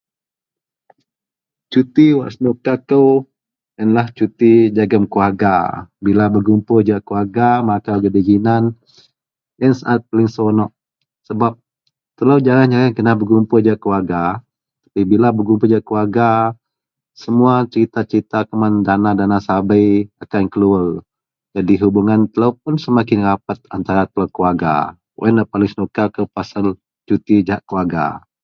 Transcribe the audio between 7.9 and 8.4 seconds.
gidei